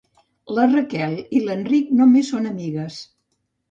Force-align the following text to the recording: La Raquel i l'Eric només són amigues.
La 0.59 0.65
Raquel 0.71 1.13
i 1.41 1.43
l'Eric 1.45 1.95
només 2.03 2.35
són 2.37 2.53
amigues. 2.57 3.03